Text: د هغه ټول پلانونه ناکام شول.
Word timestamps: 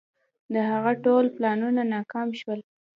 د 0.53 0.55
هغه 0.71 0.91
ټول 1.05 1.25
پلانونه 1.35 1.81
ناکام 1.93 2.29
شول. 2.39 2.59